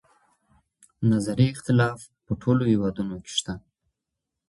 نظري 1.11 1.45
اختلاف 1.53 1.99
په 2.25 2.31
ټولو 2.41 2.63
هیوادونو 2.71 3.15
کې 3.23 3.31
شته. 3.37 3.53